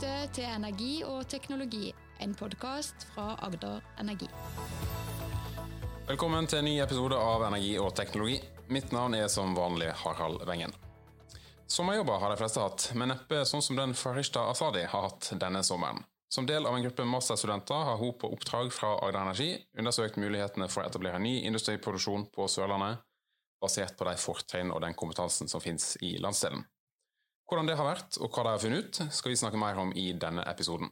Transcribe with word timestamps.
lytter 0.00 0.32
til 0.32 0.44
Energi 0.44 1.02
og 1.04 1.28
teknologi, 1.28 1.90
en 2.24 2.32
podkast 2.34 3.02
fra 3.12 3.34
Agder 3.44 3.82
Energi. 4.00 4.28
Velkommen 6.06 6.46
til 6.48 6.62
en 6.62 6.64
ny 6.64 6.78
episode 6.80 7.18
av 7.20 7.44
Energi 7.44 7.74
og 7.78 7.92
teknologi. 7.98 8.38
Mitt 8.72 8.94
navn 8.96 9.18
er 9.18 9.28
som 9.28 9.52
vanlig 9.54 9.90
Harald 10.00 10.46
Wengen. 10.48 10.72
Sommerjobber 11.66 12.16
har 12.22 12.32
de 12.32 12.40
fleste 12.40 12.64
hatt, 12.64 12.86
men 12.94 13.12
neppe 13.12 13.44
sånn 13.44 13.60
som 13.62 13.76
den 13.76 13.92
Farishta 13.92 14.46
Asadi 14.48 14.86
har 14.88 15.04
hatt 15.10 15.34
denne 15.36 15.60
sommeren. 15.66 16.00
Som 16.32 16.48
del 16.48 16.64
av 16.64 16.78
en 16.78 16.86
gruppe 16.86 17.04
masterstudenter 17.04 17.84
har 17.90 18.00
hun 18.00 18.16
på 18.16 18.32
oppdrag 18.32 18.72
fra 18.72 18.96
Agder 19.04 19.20
Energi 19.20 19.52
undersøkt 19.76 20.16
mulighetene 20.16 20.70
for 20.72 20.80
å 20.80 20.88
etablere 20.88 21.20
ny 21.20 21.42
industriproduksjon 21.50 22.30
på 22.32 22.48
Sørlandet, 22.48 23.04
basert 23.60 24.00
på 24.00 24.08
de 24.08 24.16
fortrinn 24.16 24.72
og 24.72 24.80
den 24.80 24.96
kompetansen 24.96 25.50
som 25.50 25.60
finnes 25.60 25.98
i 26.00 26.16
landsdelen. 26.22 26.64
Hvordan 27.50 27.66
det 27.66 27.74
har 27.74 27.86
vært, 27.88 28.14
og 28.22 28.30
hva 28.30 28.44
de 28.46 28.50
har 28.52 28.60
funnet 28.62 28.84
ut, 28.86 28.98
skal 29.10 29.32
vi 29.32 29.38
snakke 29.40 29.58
mer 29.58 29.78
om 29.82 29.88
i 29.98 30.12
denne 30.14 30.44
episoden. 30.46 30.86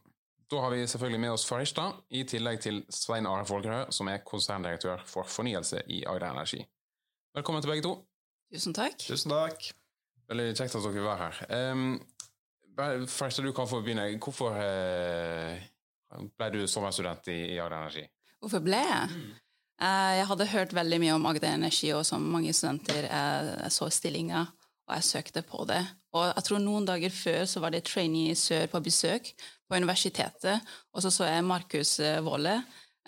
Da 0.51 0.59
har 0.59 0.73
vi 0.73 0.81
selvfølgelig 0.91 1.19
med 1.23 1.31
oss 1.31 1.45
Farishta, 1.47 1.85
i 2.11 2.25
tillegg 2.27 2.59
til 2.59 2.81
Svein 2.91 3.29
Are 3.29 3.45
Folkerød, 3.47 3.93
som 3.95 4.09
er 4.11 4.25
konserndirektør 4.27 5.05
for 5.07 5.23
fornyelse 5.23 5.85
i 5.87 6.01
Agder 6.03 6.33
Energi. 6.33 6.59
Velkommen 7.37 7.63
til 7.63 7.71
begge 7.71 7.85
to. 7.85 7.93
Tusen 8.51 8.75
takk. 8.75 8.97
Tusen 9.05 9.31
takk. 9.31 9.69
Veldig 10.27 10.49
kjekt 10.49 10.75
at 10.75 10.83
dere 10.83 10.93
vil 10.97 11.07
være 11.07 11.29
her. 11.29 11.71
Um, 11.71 13.07
Farishta, 13.07 13.45
du 13.45 13.53
kan 13.55 13.71
få 13.71 13.79
begynne. 13.85 14.09
Hvorfor 14.19 14.59
uh, 14.59 16.27
ble 16.27 16.53
du 16.57 16.65
sommerstudent 16.67 17.31
i, 17.31 17.39
i 17.53 17.57
Agder 17.61 17.79
Energi? 17.85 18.07
Hvorfor 18.43 18.67
ble 18.67 18.83
jeg? 18.83 19.09
Mm. 19.15 19.31
Uh, 19.79 20.13
jeg 20.19 20.29
hadde 20.33 20.51
hørt 20.57 20.75
veldig 20.75 21.03
mye 21.07 21.15
om 21.21 21.31
Agder 21.31 21.55
Energi, 21.55 21.93
og 21.95 22.03
som 22.09 22.27
mange 22.35 22.51
studenter 22.51 23.07
jeg 23.07 23.75
så 23.79 23.87
stillinga 23.87 24.49
og 24.89 24.95
jeg 24.97 25.05
søkte 25.05 25.45
på 25.45 25.63
det. 25.69 25.83
Og 26.17 26.25
jeg 26.25 26.45
tror 26.47 26.61
noen 26.63 26.87
dager 26.87 27.13
før 27.13 27.43
så 27.49 27.61
var 27.61 27.73
det 27.73 27.83
trainee 27.85 28.33
i 28.33 28.37
sør 28.37 28.65
på 28.71 28.81
besøk 28.81 29.29
på 29.69 29.77
universitetet, 29.77 30.65
og 30.93 31.03
så 31.05 31.11
så 31.13 31.27
jeg 31.29 31.45
Markus 31.45 31.99
Wolle. 32.25 32.55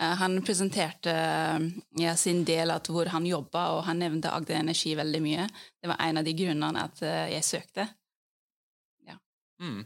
Eh, 0.02 0.14
han 0.20 0.42
presenterte 0.42 1.10
eh, 1.10 1.64
ja, 2.00 2.14
sin 2.16 2.44
del 2.44 2.70
av 2.70 2.86
hvor 2.88 3.10
han 3.12 3.26
jobba, 3.26 3.68
og 3.76 3.82
han 3.88 3.98
nevnte 4.02 4.30
Agder 4.32 4.60
Energi 4.60 4.94
veldig 4.98 5.22
mye. 5.24 5.48
Det 5.82 5.90
var 5.90 6.04
en 6.06 6.22
av 6.22 6.28
de 6.28 6.36
grunnene 6.38 6.86
at 6.86 7.02
eh, 7.06 7.32
jeg 7.36 7.48
søkte. 7.48 7.88
Ja. 9.08 9.18
Mm. 9.62 9.82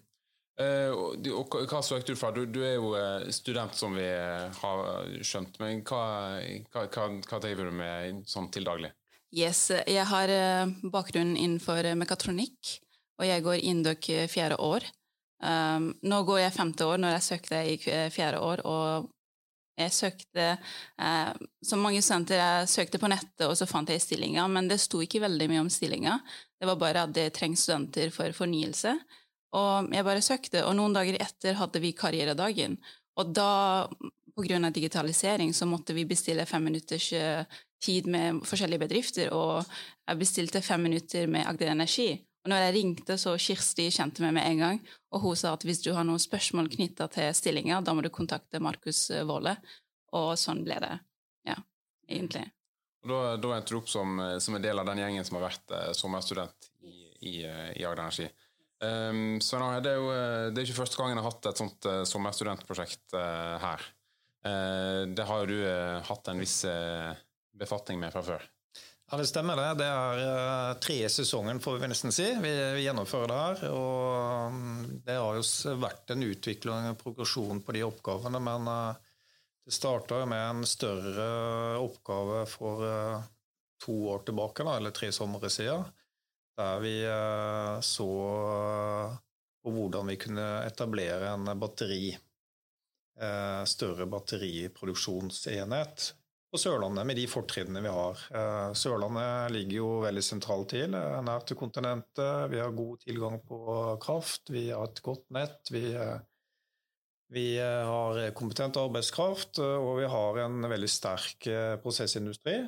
og, 0.96 1.26
og, 1.32 1.56
hva 1.68 1.82
søkte 1.84 2.12
du 2.12 2.20
fra? 2.20 2.30
Du, 2.36 2.44
du, 2.44 2.62
er 2.64 2.76
jo 2.76 2.92
student, 3.32 3.74
som 3.76 3.96
vi 3.96 4.06
har 4.06 4.84
skjønt, 5.24 5.58
men 5.60 5.82
hva, 5.84 6.04
hva, 6.72 6.86
hva, 6.86 7.10
hva 7.24 7.42
driver 7.42 7.68
du 7.68 7.76
med 7.80 8.24
sånn 8.28 8.48
til 8.52 8.68
daglig? 8.68 8.92
Yes, 9.34 9.68
jeg 9.74 10.04
har 10.06 10.30
eh, 10.30 10.68
bakgrunn 10.92 11.34
innenfor 11.34 11.84
eh, 11.84 11.98
mekatronikk, 11.98 12.76
og 13.16 13.26
jeg 13.26 13.44
går 13.44 13.64
Induk 13.64 14.08
eh, 14.12 14.28
fjerde 14.30 14.58
år. 14.62 14.86
Um, 15.44 15.90
nå 16.08 16.22
går 16.24 16.40
jeg 16.46 16.54
femte 16.54 16.86
år, 16.88 17.00
når 17.00 17.16
jeg 17.16 17.26
søkte 17.26 17.60
i 17.68 17.76
fjerde 18.12 18.40
år, 18.40 18.62
og 18.64 19.10
jeg 19.76 19.92
søkte 19.92 20.46
uh, 20.56 21.32
Som 21.60 21.82
mange 21.84 22.00
studenter, 22.00 22.40
jeg 22.40 22.70
søkte 22.72 23.00
på 23.02 23.10
nettet, 23.12 23.44
og 23.44 23.52
så 23.58 23.68
fant 23.68 23.92
jeg 23.92 24.00
stillinga, 24.00 24.46
men 24.48 24.70
det 24.70 24.80
sto 24.80 25.02
ikke 25.04 25.20
veldig 25.26 25.50
mye 25.52 25.64
om 25.66 25.72
stillinga. 25.72 26.18
Det 26.56 26.68
var 26.70 26.80
bare 26.80 27.04
at 27.04 27.12
det 27.16 27.34
trengs 27.36 27.66
studenter 27.66 28.12
for 28.14 28.32
fornyelse. 28.32 28.96
Og 29.56 29.92
jeg 29.92 30.04
bare 30.04 30.24
søkte, 30.24 30.64
og 30.64 30.76
noen 30.78 30.96
dager 30.96 31.20
etter 31.20 31.56
hadde 31.60 31.80
vi 31.84 31.92
karrieredagen. 31.96 32.78
Og 33.20 33.36
da, 33.36 33.84
på 34.36 34.44
grunn 34.44 34.68
av 34.68 34.72
digitalisering, 34.72 35.52
så 35.56 35.68
måtte 35.68 35.94
vi 35.96 36.08
bestille 36.08 36.44
fem 36.48 36.64
minutters 36.64 37.12
tid 37.82 38.08
med 38.10 38.42
forskjellige 38.48 38.82
bedrifter, 38.84 39.32
og 39.32 39.64
jeg 40.08 40.20
bestilte 40.20 40.64
fem 40.64 40.82
minutter 40.88 41.28
med 41.30 41.46
Agder 41.48 41.72
Energi. 41.72 42.25
Og 42.46 42.52
når 42.52 42.60
jeg 42.62 42.74
ringte, 42.76 43.16
så 43.18 43.32
Kirsti 43.42 43.88
kjente 43.90 44.22
meg 44.22 44.36
med 44.36 44.46
en 44.46 44.60
gang, 44.62 44.76
og 45.10 45.24
hun 45.24 45.34
sa 45.34 45.56
at 45.56 45.64
hvis 45.66 45.80
du 45.82 45.88
har 45.96 46.06
noen 46.06 46.22
spørsmål 46.22 46.68
knytta 46.70 47.08
til 47.10 47.32
stillinga, 47.34 47.80
da 47.82 47.90
må 47.90 48.04
du 48.06 48.12
kontakte 48.14 48.62
Markus 48.62 49.08
Våle. 49.26 49.56
Og 50.14 50.28
sånn 50.38 50.62
ble 50.62 50.76
det, 50.84 50.92
ja, 51.50 51.56
egentlig. 52.06 52.44
Og 53.02 53.10
da, 53.10 53.18
da 53.42 53.50
endte 53.56 53.74
du 53.74 53.80
opp 53.80 53.90
som, 53.90 54.22
som, 54.38 54.54
en 54.54 54.62
del 54.62 54.78
av 54.78 54.86
den 54.86 55.02
gjengen 55.02 55.26
som 55.26 55.40
har 55.40 55.48
vært 55.48 55.74
eh, 55.74 55.90
sommerstudent 55.98 56.70
i, 56.86 56.94
i, 57.18 57.34
i 57.42 57.82
Agder 57.82 58.04
Energi. 58.04 58.30
Um, 58.78 59.40
så 59.42 59.58
nå, 59.58 59.74
det, 59.82 59.96
er 59.96 59.98
jo, 59.98 60.08
eh, 60.14 60.46
det 60.54 60.62
er 60.62 60.68
ikke 60.68 60.82
første 60.84 61.02
gangen 61.02 61.18
jeg 61.18 61.24
har 61.24 61.32
hatt 61.32 61.50
et 61.50 61.62
sånt 61.64 61.90
uh, 61.90 62.02
sommerstudentprosjekt 62.06 63.18
uh, 63.18 63.56
her. 63.62 63.86
Uh, 64.46 65.02
det 65.10 65.26
har 65.26 65.42
jo 65.42 65.50
du 65.50 66.06
hatt 66.06 66.30
en 66.30 66.46
viss 66.46 66.60
befatning 67.58 67.98
med 67.98 68.14
fra 68.14 68.22
før? 68.22 68.46
Ja, 69.10 69.16
Det 69.16 69.26
stemmer 69.26 69.56
det. 69.56 69.74
Det 69.78 69.86
er 69.86 70.20
uh, 70.26 70.78
tredje 70.82 71.08
sesongen, 71.14 71.60
får 71.62 71.78
vi 71.78 71.88
nesten 71.92 72.12
si. 72.14 72.26
Vi, 72.42 72.50
gjennomfører 72.82 73.30
det 73.30 73.36
her. 73.38 73.60
og 73.70 74.50
um, 74.50 75.00
Det 75.06 75.14
har 75.14 75.38
jo 75.38 75.76
vært 75.78 76.10
en 76.10 76.26
utvikling 76.26 76.88
og 76.90 76.98
progresjon 76.98 77.62
på 77.62 77.76
de 77.76 77.84
oppgavene, 77.86 78.40
men 78.42 78.66
uh, 78.66 78.98
det 79.66 79.74
starta 79.74 80.24
med 80.26 80.42
en 80.42 80.66
større 80.66 81.28
oppgave 81.78 82.42
for 82.50 82.82
uh, 82.82 83.22
to 83.82 83.94
år 84.10 84.26
tilbake, 84.26 84.66
eller 84.74 84.90
tre 84.94 85.12
somre 85.14 85.50
siden, 85.54 85.86
der 86.56 86.78
vi 86.80 86.96
så 87.84 88.10
på 89.60 89.72
hvordan 89.74 90.08
vi 90.08 90.14
kunne 90.16 90.46
etablere 90.64 91.28
en 91.34 91.50
batteri, 91.60 92.16
større 93.68 94.06
batteriproduksjonsenhet 94.08 96.06
på 96.52 96.60
Sørlandet 96.60 97.06
med 97.08 97.18
de 97.18 97.26
fortrinnene 97.30 97.82
vi 97.84 97.92
har. 97.92 98.22
Eh, 98.38 98.70
Sørlandet 98.78 99.52
ligger 99.54 99.80
jo 99.80 99.90
veldig 100.04 100.24
sentralt 100.24 100.70
til, 100.72 100.88
nær 100.94 101.24
nært 101.26 101.48
til 101.50 101.58
kontinentet. 101.60 102.48
Vi 102.52 102.62
har 102.62 102.76
god 102.76 103.02
tilgang 103.04 103.40
på 103.48 103.60
kraft, 104.02 104.50
vi 104.54 104.68
har 104.70 104.88
et 104.88 105.02
godt 105.04 105.26
nett. 105.34 105.60
Vi, 105.74 105.84
eh, 105.94 106.16
vi 107.34 107.46
har 107.58 108.20
kompetent 108.38 108.78
arbeidskraft, 108.78 109.58
og 109.58 109.96
vi 109.98 110.06
har 110.06 110.36
en 110.44 110.60
veldig 110.70 110.90
sterk 110.90 111.48
prosessindustri. 111.82 112.60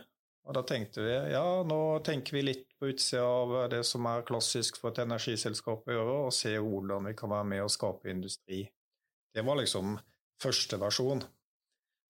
Og 0.49 0.56
da 0.56 0.62
tenkte 0.65 1.05
vi 1.05 1.12
ja, 1.34 1.44
nå 1.62 1.78
tenker 2.03 2.38
vi 2.38 2.43
litt 2.47 2.71
på 2.81 2.88
utsida 2.88 3.22
av 3.22 3.55
det 3.71 3.83
som 3.84 4.06
er 4.09 4.25
klassisk 4.27 4.81
for 4.81 4.91
et 4.91 5.03
energiselskap 5.05 5.84
å 5.84 5.94
gjøre, 5.94 6.15
og 6.27 6.34
se 6.34 6.55
hvordan 6.56 7.11
vi 7.11 7.17
kan 7.19 7.31
være 7.34 7.49
med 7.53 7.67
og 7.67 7.72
skape 7.75 8.09
industri. 8.11 8.62
Det 9.34 9.44
var 9.44 9.61
liksom 9.61 9.99
første 10.41 10.78
versjon. 10.81 11.21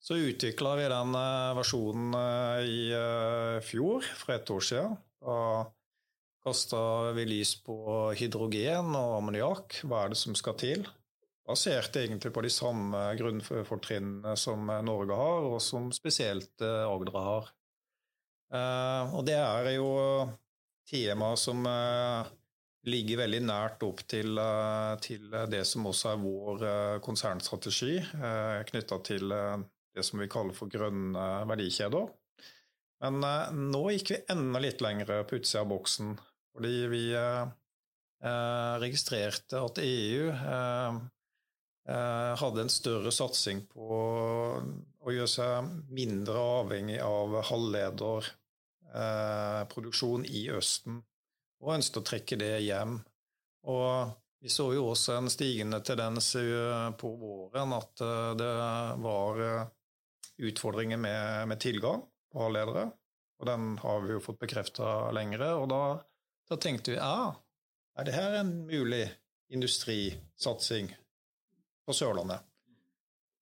Så 0.00 0.16
utvikla 0.16 0.76
vi 0.78 0.86
den 0.88 1.14
eh, 1.18 1.56
versjonen 1.58 2.14
eh, 2.14 2.68
i 2.70 2.82
eh, 2.94 3.58
fjor, 3.66 4.06
for 4.16 4.34
ett 4.34 4.50
år 4.50 4.60
siden. 4.60 4.94
Da 5.20 5.40
kasta 6.44 7.12
vi 7.12 7.24
lys 7.26 7.56
på 7.66 7.76
hydrogen 8.16 8.94
og 8.96 9.16
ammoniakk. 9.18 9.80
Hva 9.84 10.04
er 10.04 10.14
det 10.14 10.20
som 10.20 10.36
skal 10.38 10.54
til? 10.60 10.86
Basert 11.48 11.96
egentlig 11.98 12.30
på 12.32 12.44
de 12.44 12.50
samme 12.52 13.00
grunnfortrinnene 13.18 14.36
som 14.38 14.70
Norge 14.86 15.16
har, 15.18 15.48
og 15.48 15.58
som 15.64 15.90
spesielt 15.92 16.62
Agder 16.62 17.16
har. 17.24 17.50
Og 19.16 19.24
det 19.26 19.36
er 19.36 19.70
jo 19.74 19.88
tema 20.88 21.32
som 21.40 21.64
ligger 22.88 23.22
veldig 23.24 23.40
nært 23.48 23.84
opp 23.88 24.04
til, 24.08 24.40
til 25.04 25.40
det 25.52 25.64
som 25.68 25.88
også 25.88 26.12
er 26.12 26.22
vår 26.22 26.66
konsernstrategi 27.04 27.96
knytta 28.70 29.00
til 29.08 29.36
det 29.98 30.06
som 30.06 30.22
vi 30.22 30.30
kaller 30.30 30.56
for 30.56 30.70
grønne 30.72 31.26
verdikjeder. 31.50 32.08
Men 33.04 33.20
eh, 33.24 33.52
nå 33.54 33.90
gikk 33.94 34.10
vi 34.12 34.18
enda 34.32 34.58
litt 34.62 34.80
lenger 34.82 35.24
på 35.28 35.36
utsida 35.38 35.60
av 35.62 35.68
boksen, 35.70 36.08
fordi 36.54 36.86
vi 36.90 37.04
eh, 37.14 37.44
eh 38.26 38.74
registrerte 38.82 39.56
at 39.62 39.78
EU 39.82 40.28
eh, 40.32 40.94
eh, 41.88 42.32
hadde 42.42 42.60
en 42.64 42.72
større 42.72 43.12
satsing 43.14 43.58
på 43.70 43.86
å 44.98 45.10
gjøre 45.14 45.28
seg 45.30 45.64
mindre 45.94 46.38
avhengig 46.58 47.00
av 47.04 47.42
halvlederproduksjon 47.52 50.26
i 50.26 50.50
Østen, 50.58 50.94
og 51.62 51.74
ønsket 51.78 52.00
å 52.02 52.08
trekke 52.10 52.36
det 52.40 52.66
hjem. 52.66 52.94
Og 53.70 53.88
vi 54.42 54.48
så 54.50 54.74
jo 54.74 54.90
også 54.90 55.12
en 55.18 55.30
stigende 55.30 55.80
tendens 55.86 56.36
på 56.98 57.08
våren 57.18 57.72
at 57.74 57.94
det 58.38 58.54
var 59.02 59.34
utfordringer 60.38 61.00
med, 61.00 61.48
med 61.48 61.60
tilgang 61.60 62.02
på 62.32 62.48
ledere, 62.52 62.90
Og 63.38 63.46
den 63.46 63.78
har 63.78 64.00
vi 64.02 64.16
jo 64.16 64.22
fått 64.22 64.40
bekrefta 64.40 65.10
lengre. 65.14 65.52
Og 65.54 65.68
da, 65.70 65.82
da, 66.50 66.56
tenkte 66.58 66.94
vi 66.94 66.96
ja, 66.98 67.34
er 67.98 68.06
det 68.06 68.14
her 68.16 68.40
en 68.40 68.50
mulig 68.66 69.04
industrisatsing 69.54 70.90
på 71.86 71.94
Sørlandet? 71.94 72.42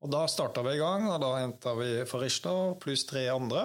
Og 0.05 0.13
da 0.13 0.27
starta 0.29 0.63
vi 0.67 0.77
i 0.77 0.83
gang, 0.83 1.09
og 1.09 1.21
da 1.23 1.33
henta 1.41 1.73
vi 1.79 2.05
Farishta 2.09 2.53
pluss 2.81 3.07
tre 3.09 3.25
andre. 3.33 3.65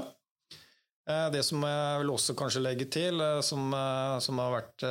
Eh, 1.11 1.27
det 1.33 1.41
som 1.43 1.63
jeg 1.65 2.01
vil 2.01 2.11
også 2.13 2.35
kanskje 2.37 2.61
legge 2.63 2.87
til, 2.91 3.21
eh, 3.21 3.39
som, 3.45 3.73
eh, 3.73 4.17
som 4.23 4.39
har 4.41 4.53
vært 4.55 4.85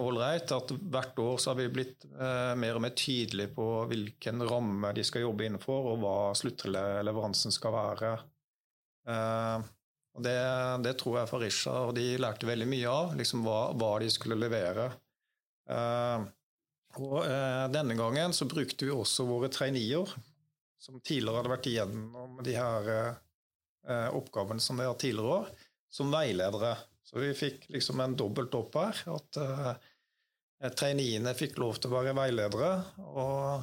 ålreit, 0.00 0.52
at 0.52 0.72
hvert 0.92 1.18
år 1.22 1.40
så 1.40 1.50
har 1.50 1.58
vi 1.60 1.68
blitt 1.72 2.06
mer 2.16 2.76
og 2.76 2.82
mer 2.84 2.94
tydelige 2.96 3.52
på 3.54 3.66
hvilken 3.90 4.42
ramme 4.48 4.92
de 4.96 5.04
skal 5.04 5.24
jobbe 5.26 5.46
innenfor, 5.46 5.90
og 5.92 5.98
hva 6.02 6.16
sluttleveransen 6.38 7.52
skal 7.54 7.74
være. 7.74 8.12
Og 10.16 10.22
det, 10.24 10.38
det 10.82 10.94
tror 10.98 11.18
jeg 11.20 11.30
Farisha 11.30 11.74
og 11.88 11.94
de 11.98 12.06
lærte 12.18 12.48
veldig 12.48 12.68
mye 12.70 12.88
av, 12.88 13.12
liksom 13.18 13.44
hva, 13.44 13.58
hva 13.76 13.92
de 14.00 14.08
skulle 14.10 14.38
levere. 14.40 14.88
Og 16.96 17.18
denne 17.76 17.98
gangen 17.98 18.32
så 18.32 18.48
brukte 18.48 18.88
vi 18.88 18.94
også 18.94 19.28
våre 19.28 19.52
traineer, 19.52 20.08
som 20.80 21.00
tidligere 21.00 21.42
hadde 21.42 21.52
vært 21.52 21.70
igjennom 21.70 22.40
de 22.46 22.56
her 22.56 23.20
oppgavene 24.16 24.60
som 24.60 24.80
vi 24.80 24.88
har 24.88 24.98
tidligere 24.98 25.40
år, 25.42 25.52
som 25.96 26.12
veiledere. 26.12 26.74
Så 27.06 27.20
vi 27.22 27.30
fikk 27.38 27.68
liksom 27.72 28.02
en 28.02 28.16
dobbelt 28.18 28.54
opp 28.58 28.76
her. 28.80 29.00
At 29.14 29.38
eh, 29.40 30.70
traineene 30.74 31.34
fikk 31.38 31.58
lov 31.62 31.80
til 31.80 31.92
å 31.92 31.98
være 32.00 32.16
veiledere. 32.18 32.70
Og 33.06 33.62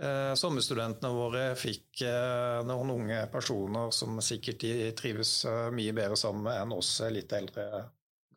eh, 0.00 0.32
sommerstudentene 0.38 1.12
våre 1.14 1.44
fikk 1.60 2.04
eh, 2.08 2.62
noen 2.68 2.94
unge 2.96 3.20
personer 3.32 3.92
som 3.94 4.18
sikkert 4.24 4.64
de 4.64 4.88
trives 4.98 5.42
eh, 5.48 5.68
mye 5.74 5.94
bedre 5.96 6.18
sammen 6.18 6.48
med 6.48 6.62
enn 6.64 6.74
oss 6.78 6.96
litt 7.12 7.36
eldre 7.36 7.68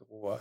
grå. 0.03 0.35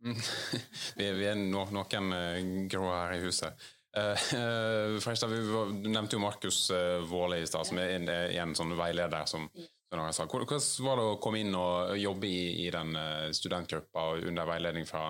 vi, 0.96 1.10
vi, 1.12 1.26
er 1.28 1.36
no, 1.36 1.66
noen 1.74 2.14
uh, 2.14 2.38
grå 2.72 2.86
her 2.88 3.18
i 3.18 3.20
huset. 3.26 3.68
Uh, 3.90 4.96
Freistad, 5.02 5.34
du 5.34 5.90
nevnte 5.90 6.16
jo 6.16 6.22
Markus 6.22 6.62
uh, 6.72 7.02
Våle 7.10 7.42
i 7.42 7.48
stad, 7.50 7.66
som 7.68 7.82
er 7.82 7.96
en, 7.98 8.08
en, 8.08 8.54
sånn 8.56 8.72
veileder. 8.78 9.26
som 9.28 9.50
Hvordan 9.90 10.62
var 10.86 11.00
det 11.00 11.04
å 11.04 11.18
komme 11.22 11.40
inn 11.42 11.54
og 11.58 11.96
jobbe 11.98 12.28
i, 12.30 12.42
i 12.62 12.68
den 12.70 12.94
studentgruppa 13.34 14.12
under 14.22 14.46
veiledning 14.46 14.86
fra, 14.86 15.08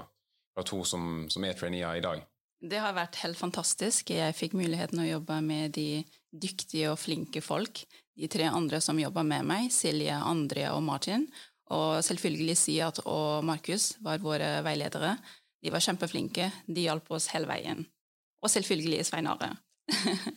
fra 0.55 0.65
to 0.65 0.81
som, 0.89 1.27
som 1.29 1.45
er 1.45 1.59
traineer 1.59 1.99
i 1.99 2.05
dag? 2.05 2.23
Det 2.61 2.81
har 2.81 2.93
vært 2.93 3.17
helt 3.23 3.39
fantastisk. 3.41 4.13
Jeg 4.13 4.37
fikk 4.37 4.55
muligheten 4.57 5.01
å 5.01 5.09
jobbe 5.09 5.39
med 5.45 5.73
de 5.77 6.03
dyktige 6.29 6.91
og 6.93 7.01
flinke 7.01 7.41
folk. 7.45 7.87
De 8.17 8.29
tre 8.29 8.51
andre 8.53 8.83
som 8.85 9.01
jobba 9.01 9.25
med 9.25 9.47
meg, 9.49 9.71
Silje, 9.73 10.13
André 10.13 10.67
og 10.69 10.83
Martin. 10.85 11.25
Og 11.73 12.03
selvfølgelig 12.05 12.59
Siat 12.59 13.01
og 13.07 13.47
Markus 13.49 13.95
var 14.05 14.21
våre 14.21 14.59
veiledere. 14.67 15.15
De 15.65 15.73
var 15.73 15.85
kjempeflinke. 15.85 16.51
De 16.67 16.85
hjalp 16.85 17.09
oss 17.17 17.31
hele 17.33 17.49
veien. 17.49 17.81
Og 18.45 18.53
selvfølgelig 18.53 19.07
Svein 19.09 19.31
Are. 19.31 19.55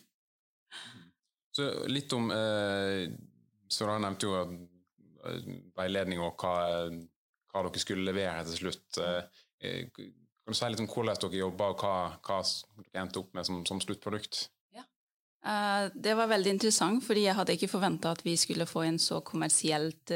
så 1.56 1.68
litt 1.92 2.12
om 2.16 2.32
eh, 2.32 3.04
Så 3.74 3.88
da 3.88 3.98
nevnte 4.02 4.28
jo 4.28 4.40
eh, 4.40 5.52
veiledning 5.76 6.22
og 6.22 6.40
hva, 6.40 6.56
hva, 7.50 7.64
dere 7.66 7.82
skulle 7.82 8.06
levere 8.06 8.44
til 8.48 8.64
slutt. 8.64 9.00
Eh, 9.02 9.44
eh, 9.64 9.86
kan 9.94 10.52
du 10.52 10.58
si 10.58 10.70
litt 10.70 10.82
om 10.84 10.90
hvordan 10.90 11.22
dere 11.24 11.40
jobba, 11.42 11.70
og 11.72 11.84
hva, 11.84 11.94
hva 12.20 12.42
dere 12.42 13.06
endte 13.06 13.22
opp 13.22 13.32
med 13.36 13.48
som, 13.48 13.62
som 13.68 13.80
sluttprodukt? 13.82 14.48
Ja. 14.74 14.84
det 15.92 16.14
var 16.16 16.28
veldig 16.30 16.52
interessant, 16.56 17.04
fordi 17.04 17.26
jeg 17.26 17.36
hadde 17.38 17.56
ikke 17.56 17.72
forventa 17.72 18.12
at 18.14 18.22
vi 18.24 18.36
skulle 18.40 18.68
få 18.68 18.84
en 18.86 19.00
så 19.00 19.20
kommersielt 19.24 20.12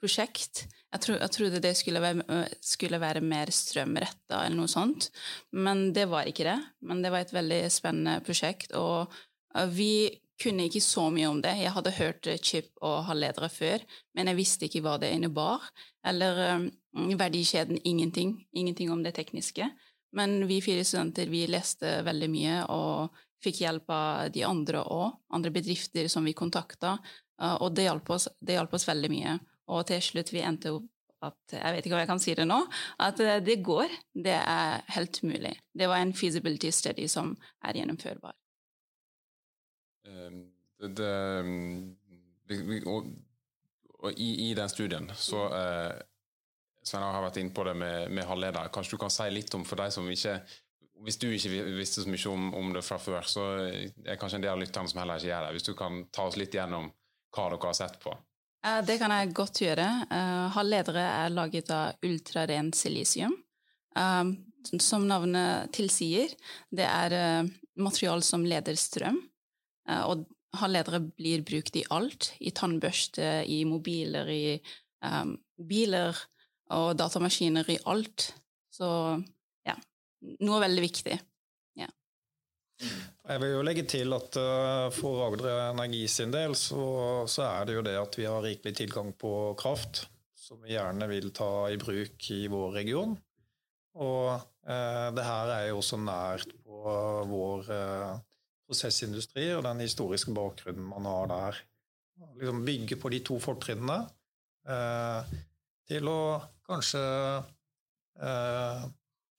prosjekt. 0.00 0.64
Jeg, 0.90 1.02
tro, 1.04 1.14
jeg, 1.14 1.32
trodde 1.34 1.62
det 1.62 1.72
skulle 1.78 2.02
være, 2.02 2.40
skulle 2.64 3.00
være 3.02 3.22
mer 3.22 3.52
strømretta 3.54 4.44
eller 4.44 4.58
noe 4.58 4.70
sånt, 4.70 5.10
men 5.54 5.90
det 5.94 6.08
var 6.10 6.30
ikke 6.30 6.48
det. 6.48 6.58
Men 6.86 7.02
det 7.04 7.14
var 7.14 7.26
et 7.26 7.34
veldig 7.34 7.60
spennende 7.70 8.18
prosjekt, 8.26 8.74
og 8.78 9.10
vi 9.74 10.08
kunne 10.40 10.66
ikke 10.68 10.82
så 10.84 11.06
mye 11.12 11.28
om 11.28 11.40
det. 11.44 11.52
Jeg 11.60 11.74
hadde 11.74 11.94
hørt 11.98 12.28
chip 12.46 12.70
og 12.80 13.04
halvledere 13.08 13.50
før, 13.52 13.84
men 14.16 14.30
jeg 14.30 14.38
visste 14.38 14.68
ikke 14.68 14.82
hva 14.84 14.96
det 15.00 15.12
innebar. 15.14 15.64
Eller 16.06 16.40
um, 16.56 16.68
verdikjeden 17.20 17.80
ingenting. 17.84 18.38
Ingenting 18.52 18.92
om 18.92 19.02
det 19.04 19.14
tekniske. 19.18 19.68
Men 20.16 20.40
vi 20.48 20.60
fire 20.64 20.84
studenter 20.84 21.30
vi 21.30 21.44
leste 21.46 22.00
veldig 22.06 22.30
mye 22.32 22.62
og 22.74 23.20
fikk 23.44 23.62
hjelp 23.62 23.92
av 23.94 24.30
de 24.34 24.42
andre 24.44 24.82
òg, 24.82 25.12
andre 25.32 25.52
bedrifter 25.54 26.08
som 26.12 26.26
vi 26.26 26.34
kontakta, 26.36 26.98
og 27.40 27.70
det 27.72 27.86
hjalp 27.86 28.10
oss, 28.12 28.26
det 28.40 28.58
hjalp 28.58 28.74
oss 28.76 28.84
veldig 28.88 29.10
mye. 29.12 29.36
Og 29.70 29.86
til 29.88 30.02
slutt 30.04 30.32
vi 30.34 30.42
endte 30.44 30.74
opp 30.76 30.88
at 31.20 31.52
Jeg 31.52 31.74
vet 31.74 31.84
ikke 31.84 31.96
om 31.96 32.00
jeg 32.00 32.08
kan 32.08 32.22
si 32.22 32.34
det 32.36 32.46
nå. 32.48 32.58
At 33.04 33.20
eh, 33.20 33.42
det 33.44 33.58
går. 33.60 33.92
Det 34.16 34.38
er 34.40 34.80
helt 34.96 35.22
mulig. 35.22 35.52
Det 35.76 35.88
var 35.90 36.00
en 36.00 36.14
feasibility 36.16 36.70
study 36.72 37.04
som 37.12 37.34
er 37.60 37.76
gjennomførbar. 37.76 38.32
Um, 40.08 40.44
det, 40.80 40.94
det, 40.96 41.10
um, 41.44 41.96
og, 42.88 43.10
og 44.00 44.16
i, 44.16 44.30
i, 44.48 44.54
den 44.56 44.70
studien 44.72 45.10
så 45.14 45.42
eh, 45.54 45.98
Svein 46.82 47.04
har 47.04 47.20
vært 47.22 47.36
inne 47.42 47.52
på 47.54 47.64
det 47.68 47.74
med, 47.76 48.08
med 48.16 48.24
halvleder. 48.24 48.70
Kanskje 48.72 48.96
du 48.96 49.02
kan 49.02 49.12
si 49.12 49.26
litt 49.30 49.52
om 49.54 49.66
for 49.68 49.82
deg 49.82 49.92
som 49.92 50.08
ikke 50.08 50.38
Hvis 51.04 51.18
du 51.20 51.28
ikke 51.28 51.60
visste 51.76 52.02
så 52.02 52.08
mye 52.12 52.32
om, 52.32 52.48
om 52.56 52.72
det 52.72 52.82
fra 52.84 52.98
før, 53.00 53.28
så 53.28 53.44
er 53.60 54.18
kanskje 54.20 54.40
en 54.40 54.46
del 54.46 54.54
av 54.54 54.60
lytterne 54.60 54.88
som 54.88 55.00
heller 55.00 55.20
ikke 55.20 55.30
gjør 55.30 55.46
det. 55.46 55.52
Hvis 55.56 55.68
du 55.68 55.74
kan 55.76 56.02
ta 56.12 56.26
oss 56.28 56.36
litt 56.40 56.56
gjennom 56.56 56.90
hva 57.36 57.46
dere 57.52 57.70
har 57.70 57.76
sett 57.78 58.00
på? 58.02 58.12
Eh, 58.66 58.80
det 58.84 58.98
kan 59.00 59.12
jeg 59.14 59.32
godt 59.36 59.62
gjøre. 59.64 59.86
Eh, 60.10 60.46
halvledere 60.56 61.06
er 61.22 61.32
laget 61.32 61.72
av 61.72 62.04
ultrarent 62.04 62.76
silisium. 62.76 63.36
Eh, 63.96 64.24
som 64.76 65.06
navnet 65.08 65.72
tilsier, 65.72 66.32
det 66.68 66.84
er 66.84 67.48
material 67.80 68.20
som 68.22 68.44
leder 68.44 68.76
strøm. 68.76 69.16
Og 70.06 70.26
halvledere 70.60 71.00
blir 71.02 71.44
brukt 71.46 71.76
i 71.78 71.84
alt. 71.94 72.32
I 72.40 72.52
tannbørste, 72.54 73.40
i 73.46 73.62
mobiler, 73.68 74.30
i 74.30 74.60
biler 75.68 76.18
og 76.76 76.92
datamaskiner, 76.98 77.68
i 77.70 77.78
alt. 77.90 78.30
Så 78.74 78.88
ja, 79.66 79.76
noe 80.46 80.60
veldig 80.62 80.84
viktig. 80.84 81.16
Ja. 81.80 81.88
Jeg 82.80 83.42
vil 83.42 83.54
jo 83.54 83.64
legge 83.66 83.84
til 83.90 84.14
at 84.16 84.38
uh, 84.40 84.86
for 84.94 85.24
Agder 85.26 85.66
Energi 85.70 86.06
sin 86.10 86.32
del 86.34 86.56
så, 86.58 87.26
så, 87.28 87.48
er 87.48 87.68
det 87.68 87.76
jo 87.76 87.84
det 87.86 87.96
at 88.00 88.16
vi 88.18 88.28
har 88.28 88.44
rikelig 88.44 88.76
tilgang 88.78 89.12
på 89.18 89.34
kraft, 89.60 90.06
som 90.38 90.62
vi 90.64 90.74
gjerne 90.76 91.10
vil 91.10 91.30
ta 91.36 91.68
i 91.70 91.78
bruk 91.80 92.30
i 92.34 92.46
vår 92.50 92.72
region. 92.80 93.18
Og 94.00 94.26
eh, 94.70 95.08
det 95.16 95.22
her 95.26 95.50
er 95.50 95.64
jo 95.66 95.80
også 95.80 95.98
nært 95.98 96.52
på 96.62 96.94
vår 97.26 97.70
uh, 97.74 98.20
prosessindustri 98.70 99.50
og 99.56 99.66
den 99.66 99.82
historiske 99.84 100.32
bakgrunnen 100.36 100.86
man 100.92 101.10
har 101.10 101.28
der. 101.34 101.60
Liksom 102.38 102.64
bygge 102.64 102.96
på 103.00 103.10
de 103.12 103.20
to 103.26 103.36
fortrinnene 103.42 103.98
til 105.90 106.08
å 106.12 106.20
kanskje 106.68 107.00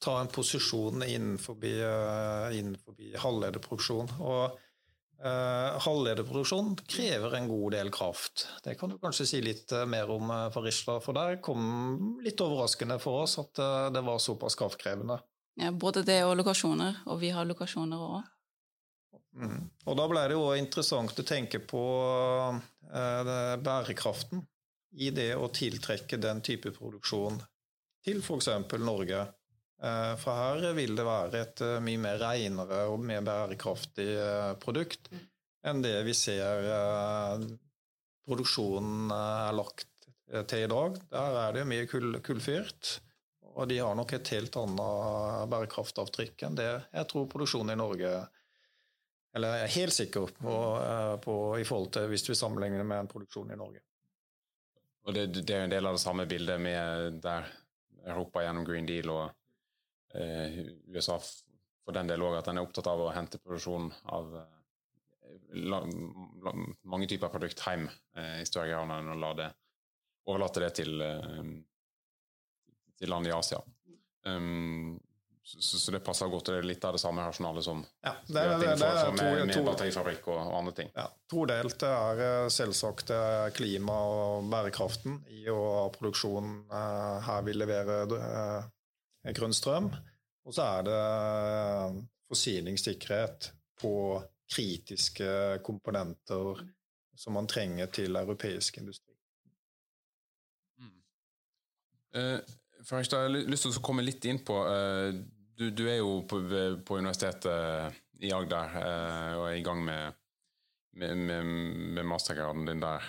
ta 0.01 0.17
en 0.19 0.27
posisjon 0.33 1.03
innenfor, 1.05 1.57
uh, 1.61 2.49
innenfor 2.57 2.97
halvlederproduksjon. 3.21 4.09
Og 4.19 4.57
uh, 5.21 5.77
halvlederproduksjon 5.85 6.73
krever 6.89 7.37
en 7.37 7.49
god 7.51 7.77
del 7.77 7.91
kraft. 7.93 8.47
Det 8.65 8.75
kan 8.79 8.91
du 8.91 8.97
kanskje 9.01 9.29
si 9.29 9.43
litt 9.45 9.73
uh, 9.75 9.85
mer 9.89 10.09
om, 10.09 10.31
for 10.31 10.61
Farisla, 10.61 10.97
for 11.05 11.17
der 11.17 11.37
kom 11.45 12.17
litt 12.25 12.41
overraskende 12.41 12.97
for 13.01 13.27
oss 13.27 13.37
at 13.41 13.61
det 13.93 14.05
var 14.05 14.21
såpass 14.23 14.57
kraftkrevende. 14.59 15.21
Ja, 15.59 15.69
både 15.75 16.05
det 16.07 16.21
og 16.25 16.37
lokasjoner, 16.39 17.03
og 17.11 17.19
vi 17.21 17.33
har 17.35 17.45
lokasjoner 17.45 18.01
òg. 18.01 18.29
Mm. 19.37 19.69
Og 19.87 19.95
da 19.97 20.07
ble 20.11 20.25
det 20.27 20.35
jo 20.35 20.49
interessant 20.59 21.19
å 21.19 21.27
tenke 21.27 21.61
på 21.63 21.83
bærekraften 22.91 24.41
i 24.99 25.11
det 25.15 25.29
å 25.39 25.47
tiltrekke 25.55 26.19
den 26.19 26.41
type 26.43 26.73
produksjon 26.75 27.37
til 28.05 28.19
f.eks. 28.19 28.49
Norge. 28.81 29.21
Eh, 29.81 30.15
for 30.21 30.37
her 30.37 30.75
vil 30.77 30.95
det 30.97 31.05
være 31.07 31.41
et 31.41 31.61
eh, 31.65 31.79
mye 31.81 32.01
mer 32.01 32.19
renere 32.21 32.83
og 32.91 33.01
mer 33.01 33.23
bærekraftig 33.25 34.09
eh, 34.13 34.51
produkt 34.61 35.09
enn 35.65 35.81
det 35.81 35.95
vi 36.05 36.13
ser 36.17 36.67
produksjonen 38.25 39.11
er 39.13 39.53
lagt 39.53 39.87
til 40.49 40.63
i 40.65 40.69
dag. 40.71 40.95
Der 41.11 41.37
er 41.37 41.53
det 41.53 41.65
mye 41.69 41.85
kull, 41.89 42.15
kullfyrt, 42.25 42.95
og 43.53 43.67
de 43.69 43.77
har 43.77 43.93
nok 43.97 44.15
et 44.17 44.31
helt 44.33 44.57
annet 44.57 45.51
bærekraftavtrykk 45.51 46.47
enn 46.47 46.57
det 46.57 46.69
jeg 46.71 47.09
tror 47.11 47.29
produksjonen 47.29 47.75
i 47.75 47.77
Norge 47.77 48.13
Eller 49.35 49.55
jeg 49.55 49.65
er 49.65 49.75
helt 49.77 49.95
sikker 49.95 50.33
på, 50.35 50.55
på 51.23 51.35
i 51.59 51.65
forhold 51.67 51.93
til 51.95 52.09
hvis 52.11 52.27
vi 52.29 52.35
sammenligner 52.35 52.83
med 52.83 53.05
en 53.05 53.11
produksjon 53.11 53.53
i 53.53 53.59
Norge. 53.59 53.79
Og 55.07 55.15
det, 55.15 55.29
det 55.39 55.55
er 55.55 55.65
en 55.65 55.71
del 55.71 55.87
av 55.87 55.95
det 55.95 56.03
samme 56.03 56.27
bildet 56.29 56.59
med 56.61 57.21
der 57.23 57.47
Europa 58.01 58.43
gjennom 58.43 58.65
Green 58.67 58.89
Deal 58.89 59.09
og 59.13 59.29
Eh, 60.13 60.65
USA 60.87 61.19
for 61.85 61.95
den 61.95 62.09
del 62.09 62.23
òg 62.23 62.35
at 62.41 62.49
en 62.51 62.59
er 62.59 62.65
opptatt 62.65 62.89
av 62.91 62.99
å 62.99 63.11
hente 63.15 63.39
produksjon 63.39 63.87
av 64.11 64.33
eh, 64.41 65.37
la, 65.71 65.79
la, 66.43 66.53
mange 66.83 67.07
typer 67.07 67.31
produkt 67.31 67.61
hjem 67.63 67.87
eh, 67.87 68.41
i 68.41 68.47
større 68.47 68.73
grad 68.73 68.91
enn 68.97 69.13
å 69.13 69.19
la 69.21 69.31
det, 69.39 69.47
overlate 70.27 70.65
det 70.65 70.71
til, 70.81 71.05
til 72.99 73.09
land 73.09 73.29
i 73.29 73.33
Asia. 73.33 73.61
Um, 74.27 74.99
så, 75.43 75.79
så, 75.79 75.91
det 75.91 75.99
passer 76.05 76.29
godt. 76.29 76.51
Det 76.51 76.59
er 76.61 76.67
litt 76.69 76.83
av 76.85 76.95
det 76.95 77.01
samme 77.01 77.23
rasjonalet 77.25 77.65
som 77.65 77.81
ja, 78.05 78.13
det, 78.27 78.33
det, 78.33 78.57
det, 78.61 78.75
det 78.79 78.89
er 78.89 79.15
med, 79.17 79.41
med 79.49 79.65
batterifabrikk 79.65 80.27
og, 80.29 80.37
og, 80.37 80.53
andre 80.59 80.75
ting. 80.77 80.91
Ja, 80.95 81.07
Todelt. 81.31 81.87
Er 81.87 82.51
selvsagt 82.53 83.09
er 83.15 83.55
klima 83.57 83.97
og 84.11 84.51
bærekraften 84.51 85.17
i 85.33 85.47
å 85.51 85.57
ha 85.79 85.89
produksjon 85.95 86.53
her 86.69 87.43
vi 87.47 87.57
leverer 87.57 88.15
grønn 89.35 89.53
strøm. 89.53 89.91
Og 90.47 90.55
så 90.55 90.65
er 90.65 90.85
det 90.87 90.99
eh, 90.99 91.97
forsyningssikkerhet 92.31 93.51
på 93.81 93.93
kritiske 94.51 95.59
komponenter 95.65 96.63
som 97.17 97.37
man 97.37 97.49
trenger 97.49 97.91
til 97.93 98.17
europeisk 98.17 98.79
industri. 98.81 99.13
Mm. 100.81 100.95
Eh, 102.17 102.39
jeg 102.89 103.11
har 103.13 103.29
lyst 103.29 103.67
til 103.67 103.77
å 103.77 103.83
komme 103.83 104.05
litt 104.05 104.25
inn 104.29 104.41
på 104.45 104.57
eh, 104.67 105.11
Du 105.57 105.69
du, 105.69 105.83
er 105.89 105.99
jo 105.99 106.21
på, 106.25 106.41
på, 106.85 106.97
Universitetet 106.97 107.99
i 108.21 108.31
Agder 108.33 108.77
eh, 108.81 109.33
og 109.37 109.45
er 109.49 109.59
i 109.59 109.65
gang 109.65 109.83
med, 109.85 110.17
med, 110.97 111.17
med, 111.17 111.51
med 111.97 112.09
mastergraden 112.09 112.65
din 112.65 112.81
der. 112.81 113.05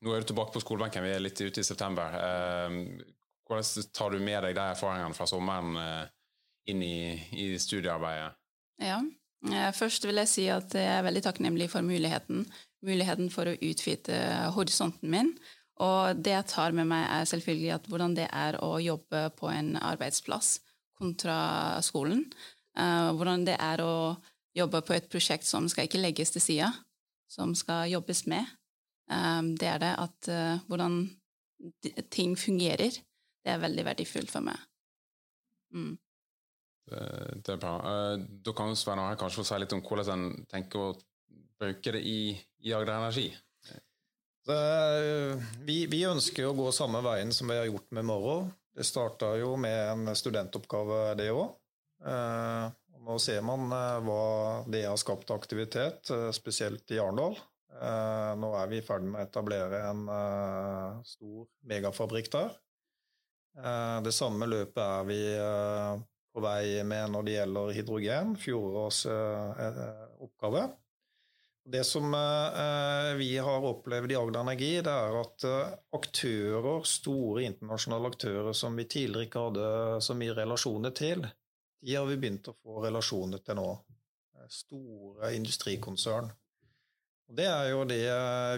Nå 0.00 0.14
er 0.14 0.22
du 0.22 0.30
tilbake 0.30 0.54
på 0.54 0.62
skolebenken, 0.62 1.04
vi 1.04 1.12
er 1.12 1.22
litt 1.22 1.40
ute 1.40 1.60
i 1.60 1.66
september. 1.66 2.14
Hvordan 3.48 3.90
tar 3.94 4.14
du 4.14 4.22
med 4.22 4.46
deg 4.46 4.56
de 4.56 4.64
erfaringene 4.64 5.18
fra 5.18 5.26
sommeren 5.28 5.76
inn 6.70 6.82
i, 6.82 7.12
i 7.36 7.50
studiearbeidet? 7.60 8.32
Ja, 8.80 9.02
Først 9.76 10.06
vil 10.08 10.18
jeg 10.18 10.30
si 10.30 10.46
at 10.50 10.74
jeg 10.74 10.88
er 10.96 11.04
veldig 11.06 11.22
takknemlig 11.28 11.68
for 11.70 11.86
muligheten. 11.86 12.46
Muligheten 12.86 13.30
for 13.30 13.50
å 13.50 13.54
utvide 13.54 14.18
horisonten 14.56 15.10
min 15.12 15.30
og 15.78 16.18
det 16.18 16.34
jeg 16.34 16.48
tar 16.50 16.74
med 16.74 16.88
meg, 16.90 17.04
er 17.06 17.28
selvfølgelig 17.30 17.70
at 17.76 17.86
hvordan 17.90 18.16
det 18.18 18.26
er 18.34 18.58
å 18.64 18.78
jobbe 18.82 19.28
på 19.38 19.50
en 19.52 19.76
arbeidsplass 19.78 20.58
kontra 20.98 21.78
skolen. 21.86 22.24
Uh, 22.78 23.14
hvordan 23.14 23.46
det 23.46 23.56
er 23.62 23.82
å 23.82 24.16
jobbe 24.58 24.82
på 24.86 24.96
et 24.96 25.08
prosjekt 25.10 25.46
som 25.46 25.68
skal 25.70 25.86
ikke 25.86 26.02
legges 26.02 26.34
til 26.34 26.42
sida, 26.42 26.72
som 27.30 27.54
skal 27.58 27.90
jobbes 27.92 28.24
med. 28.30 28.46
Um, 29.10 29.54
det 29.58 29.70
er 29.70 29.82
det 29.82 29.94
at 30.02 30.30
uh, 30.32 30.66
hvordan 30.66 31.00
ting 32.10 32.34
fungerer, 32.38 32.98
det 33.44 33.54
er 33.54 33.62
veldig 33.62 33.86
verdifullt 33.86 34.30
for 34.30 34.46
meg. 34.46 34.58
Mm. 35.74 35.96
Det, 36.88 37.02
det, 37.44 37.54
er 37.54 37.60
bra. 37.60 37.74
Da 38.16 38.54
kan 38.56 38.76
Svein 38.78 39.02
Are 39.02 39.18
kanskje 39.20 39.42
få 39.42 39.46
si 39.46 39.58
litt 39.60 39.74
om 39.76 39.82
hvordan 39.84 40.14
en 40.14 40.46
tenker 40.48 40.80
å 40.80 40.94
bruke 41.58 41.92
det 41.92 42.00
i, 42.06 42.32
i 42.64 42.72
Agder 42.72 42.94
Energi? 42.94 43.28
Eh, 44.48 45.42
vi, 45.64 45.82
vi, 45.90 46.04
ønsker 46.08 46.48
å 46.48 46.56
gå 46.56 46.70
samme 46.72 47.02
veien 47.04 47.32
som 47.36 47.50
vi 47.50 47.58
har 47.58 47.68
gjort 47.68 47.90
med 47.92 48.06
Morrow. 48.08 48.46
Det 48.72 48.86
starta 48.86 49.34
jo 49.36 49.56
med 49.60 49.76
en 49.92 50.16
studentoppgave, 50.16 51.00
det 51.18 51.28
òg. 51.34 51.50
Eh, 52.08 52.68
nå 53.04 53.18
ser 53.20 53.44
man 53.44 53.66
eh, 53.74 53.98
hva 54.06 54.22
det 54.70 54.86
har 54.86 54.96
skapt 55.00 55.34
aktivitet, 55.34 56.08
spesielt 56.36 56.96
i 56.96 57.00
Arendal. 57.02 57.36
Nå 57.78 58.48
er 58.58 58.70
vi 58.72 58.78
i 58.80 58.82
ferd 58.82 59.04
med 59.06 59.20
å 59.20 59.26
etablere 59.28 59.78
en 59.86 60.00
stor 61.06 61.44
megafabrikk 61.68 62.30
der. 62.32 62.56
Det 64.02 64.10
samme 64.16 64.48
løpet 64.50 64.80
er 64.82 65.04
vi 65.06 65.18
på 66.32 66.42
vei 66.42 66.80
med 66.88 67.12
når 67.12 67.28
det 67.28 67.36
gjelder 67.36 67.74
hydrogen, 67.76 68.32
fjorårets 68.40 69.04
oppgave. 70.26 70.64
Det 71.70 71.84
som 71.84 72.14
eh, 72.14 73.14
vi 73.16 73.38
har 73.38 73.64
opplevd 73.64 74.12
i 74.12 74.16
Agder 74.16 74.40
Energi, 74.40 74.70
det 74.80 74.92
er 74.92 75.16
at 75.20 75.44
eh, 75.44 75.74
aktører, 75.98 76.86
store 76.88 77.42
internasjonale 77.44 78.08
aktører 78.08 78.56
som 78.56 78.78
vi 78.78 78.86
tidligere 78.88 79.26
ikke 79.26 79.42
hadde 79.50 79.66
så 80.06 80.16
mye 80.16 80.36
relasjoner 80.38 80.94
til, 80.96 81.26
de 81.84 81.98
har 81.98 82.08
vi 82.08 82.16
begynt 82.16 82.48
å 82.48 82.56
få 82.56 82.80
relasjoner 82.86 83.44
til 83.44 83.60
nå. 83.60 83.66
Eh, 84.38 84.48
store 84.48 85.34
industrikonsern. 85.36 86.32
Og 87.28 87.36
det 87.36 87.50
er 87.52 87.68
jo 87.74 87.84
det 87.84 88.00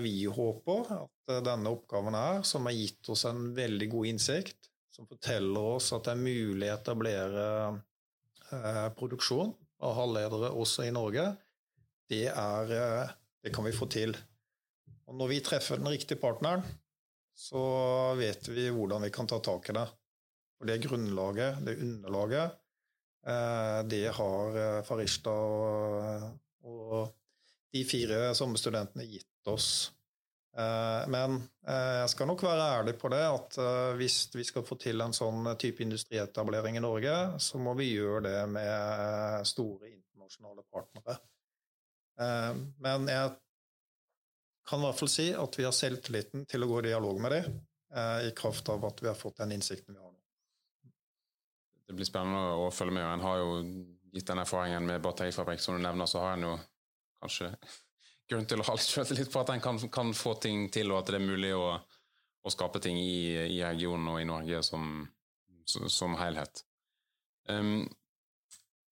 vi 0.06 0.14
håper 0.30 0.94
at 1.00 1.36
denne 1.50 1.74
oppgaven 1.74 2.14
er, 2.14 2.44
som 2.46 2.70
har 2.70 2.78
gitt 2.78 3.10
oss 3.10 3.26
en 3.26 3.48
veldig 3.58 3.90
god 3.90 4.12
innsikt, 4.12 4.70
som 4.94 5.10
forteller 5.10 5.74
oss 5.74 5.90
at 5.96 6.06
det 6.06 6.14
er 6.14 6.26
mulig 6.28 6.70
å 6.70 6.78
etablere 6.78 7.50
produksjon 8.94 9.50
av 9.82 9.98
halvledere 9.98 10.54
også 10.54 10.86
i 10.86 10.94
Norge 10.94 11.32
det, 12.10 12.26
er, 12.34 12.72
eh, 12.74 13.12
det 13.44 13.52
kan 13.54 13.66
vi 13.66 13.74
få 13.74 13.86
til. 13.90 14.16
Og 15.06 15.16
når 15.18 15.30
vi 15.30 15.42
treffer 15.44 15.78
den 15.80 15.90
riktige 15.90 16.20
partneren, 16.20 16.64
så 17.36 17.62
vet 18.18 18.50
vi 18.50 18.68
hvordan 18.74 19.06
vi 19.06 19.12
kan 19.14 19.30
ta 19.30 19.38
tak 19.42 19.70
i 19.70 19.76
det. 19.78 19.86
Og 20.60 20.68
det 20.68 20.82
grunnlaget, 20.84 21.62
det 21.64 21.78
underlaget, 21.80 22.58
eh, 23.26 23.78
det 23.88 24.04
har 24.18 24.60
eh, 24.64 24.82
Farishta 24.86 25.36
og, 26.66 27.16
de 27.70 27.84
fire 27.86 28.32
sommerstudentene 28.34 29.06
gitt 29.06 29.48
oss. 29.48 29.92
Men 30.50 31.36
jeg 31.62 32.08
skal 32.10 32.26
nok 32.26 32.42
være 32.42 32.64
ærlig 32.80 32.96
på 32.98 33.06
det 33.12 33.20
at 33.22 33.58
hvis 33.94 34.16
vi 34.34 34.42
skal 34.42 34.64
få 34.66 34.74
til 34.82 34.98
en 35.04 35.14
sånn 35.14 35.46
type 35.54 35.84
industrietablering 35.84 36.80
i 36.80 36.82
Norge, 36.82 37.14
så 37.38 37.60
må 37.62 37.76
vi 37.78 37.92
gjøre 37.92 38.24
det 38.26 38.40
med 38.50 39.46
store 39.46 39.92
internasjonale 39.92 40.66
partnere. 40.66 41.20
Eh, 42.20 42.54
men 42.84 43.08
jeg 43.08 43.32
kan 44.68 44.80
i 44.80 44.86
hvert 44.86 45.00
fall 45.00 45.10
si 45.10 45.28
at 45.34 45.58
vi 45.58 45.66
har 45.66 45.74
selvtilliten 45.74 46.46
til 46.50 46.64
å 46.64 46.70
gå 46.70 46.80
i 46.82 46.88
dialog 46.90 47.20
med 47.22 47.36
dem, 47.36 47.60
eh, 47.96 48.28
i 48.28 48.32
kraft 48.36 48.68
av 48.68 48.84
at 48.86 49.02
vi 49.02 49.08
har 49.08 49.18
fått 49.18 49.40
den 49.42 49.56
innsikten 49.56 49.94
vi 49.94 50.00
har 50.00 50.10
nå. 50.10 50.18
Det 51.86 51.96
blir 51.98 52.06
spennende 52.06 52.58
å 52.60 52.68
følge 52.70 52.94
med. 52.94 53.06
En 53.06 53.24
har 53.24 53.38
jo 53.40 53.54
gitt 54.12 54.26
den 54.26 54.42
erfaringen 54.42 54.86
med 54.86 55.02
batterifabrikk 55.02 55.62
som 55.62 55.74
du 55.74 55.82
nevner, 55.82 56.06
så 56.06 56.22
har 56.22 56.36
en 56.36 56.46
jo 56.46 56.56
kanskje 57.22 57.54
grunn 58.30 58.46
til 58.46 58.62
å 58.62 58.66
ha 58.68 58.76
litt 59.10 59.32
på 59.32 59.40
at 59.40 59.54
en 59.54 59.64
kan, 59.64 59.80
kan, 59.90 60.12
få 60.14 60.36
ting 60.42 60.68
til, 60.70 60.92
og 60.92 61.00
at 61.00 61.10
det 61.10 61.18
er 61.18 61.26
mulig 61.26 61.54
å, 61.56 61.72
å 62.44 62.52
skape 62.52 62.82
ting 62.84 62.98
i, 63.00 63.48
i, 63.56 63.58
regionen 63.64 64.12
og 64.12 64.20
i 64.20 64.28
Norge 64.28 64.62
som, 64.66 65.02
som 65.66 66.14
helhet. 66.20 66.62
Um, 67.48 67.88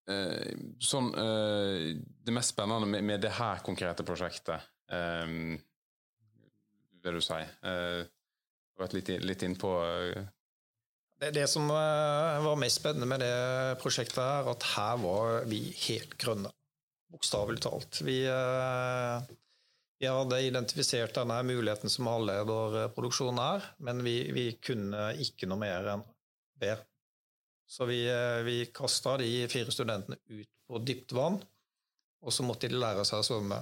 sånn, 0.09 1.11
eh, 1.21 1.99
det 2.25 2.35
mest 2.35 2.55
spennende 2.55 2.89
med, 2.89 3.05
med 3.05 3.21
det 3.25 3.35
her 3.37 3.61
konkrete 3.65 4.05
prosjektet, 4.07 4.65
um, 4.89 5.57
vil 7.05 7.19
du 7.19 7.25
si? 7.25 7.39
Har 7.39 8.81
vært 8.81 8.97
litt, 8.97 9.11
litt 9.25 9.45
innpå 9.47 9.73
det, 11.19 11.33
det, 11.35 11.47
som 11.51 11.67
var 11.69 12.59
mest 12.61 12.79
spennende 12.81 13.09
med 13.11 13.23
det 13.25 13.79
prosjektet, 13.83 14.21
er 14.23 14.49
at 14.53 14.67
her 14.77 15.01
var 15.03 15.49
vi 15.51 15.61
helt 15.89 16.15
grønne. 16.21 16.53
Bokstavelig 17.11 17.63
talt. 17.65 18.01
Vi, 18.07 18.21
vi, 18.23 20.07
hadde 20.07 20.41
identifisert 20.45 21.17
denne 21.17 21.41
muligheten 21.49 21.91
som 21.91 22.07
halvlederproduksjon 22.11 23.41
er, 23.43 23.67
men 23.83 24.05
vi, 24.07 24.21
vi 24.37 24.47
kunne 24.63 25.09
ikke 25.25 25.49
noe 25.51 25.59
mer 25.65 25.91
enn 25.97 26.07
det. 26.63 26.77
Så 27.69 27.85
vi, 27.85 28.01
eh, 28.09 28.43
vi 28.47 28.67
kasta 28.75 29.17
de 29.21 29.49
fire 29.53 29.73
studentene 29.73 30.17
ut 30.27 30.49
på 30.69 30.79
dypt 30.79 31.13
vann, 31.13 31.37
og 32.25 32.33
så 32.33 32.45
måtte 32.47 32.69
de 32.69 32.81
lære 32.81 33.05
seg 33.05 33.21
å 33.21 33.27
svømme. 33.27 33.61